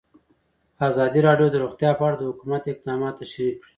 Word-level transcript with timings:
ازادي 0.87 1.19
راډیو 1.27 1.47
د 1.51 1.55
روغتیا 1.63 1.91
په 1.97 2.03
اړه 2.07 2.17
د 2.17 2.23
حکومت 2.29 2.63
اقدامات 2.67 3.13
تشریح 3.21 3.51
کړي. 3.59 3.67